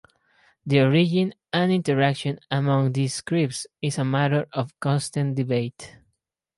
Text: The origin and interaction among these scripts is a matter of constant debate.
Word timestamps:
The 0.65 0.79
origin 0.81 1.35
and 1.53 1.71
interaction 1.71 2.39
among 2.49 2.93
these 2.93 3.13
scripts 3.13 3.67
is 3.83 3.99
a 3.99 4.03
matter 4.03 4.47
of 4.51 4.73
constant 4.79 5.35
debate. 5.35 5.95